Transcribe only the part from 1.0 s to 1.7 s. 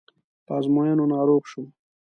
ناروغ شو.